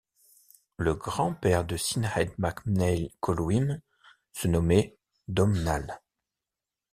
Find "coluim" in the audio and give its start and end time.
3.19-3.79